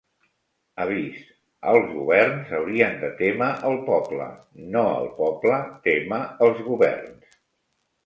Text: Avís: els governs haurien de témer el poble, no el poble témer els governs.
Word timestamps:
Avís: 0.85 1.19
els 1.73 1.91
governs 1.97 2.49
haurien 2.61 2.97
de 3.05 3.13
témer 3.21 3.51
el 3.73 3.79
poble, 3.93 4.33
no 4.75 4.89
el 4.99 5.09
poble 5.23 5.63
témer 5.89 6.23
els 6.49 6.69
governs. 6.75 7.43